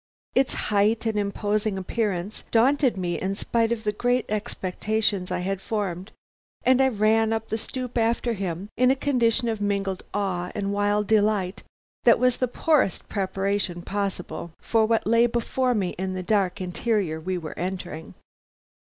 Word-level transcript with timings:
Its 0.33 0.53
height 0.73 1.05
and 1.05 1.15
imposing 1.19 1.77
appearance 1.77 2.43
daunted 2.49 2.97
me 2.97 3.21
in 3.21 3.35
spite 3.35 3.71
of 3.71 3.83
the 3.83 3.91
great 3.91 4.25
expectations 4.29 5.29
I 5.29 5.41
had 5.41 5.61
formed, 5.61 6.11
and 6.63 6.81
I 6.81 6.87
ran 6.87 7.31
up 7.31 7.49
the 7.49 7.55
stoop 7.59 7.99
after 7.99 8.33
him 8.33 8.69
in 8.75 8.89
a 8.89 8.95
condition 8.95 9.47
of 9.47 9.61
mingled 9.61 10.01
awe 10.11 10.51
and 10.55 10.73
wild 10.73 11.05
delight 11.05 11.61
that 12.03 12.17
was 12.17 12.37
the 12.37 12.47
poorest 12.47 13.09
preparation 13.09 13.83
possible 13.83 14.53
for 14.59 14.87
what 14.87 15.05
lay 15.05 15.27
before 15.27 15.75
me 15.75 15.89
in 15.99 16.15
the 16.15 16.23
dark 16.23 16.59
interior 16.59 17.19
we 17.19 17.37
were 17.37 17.53
entering. 17.55 18.15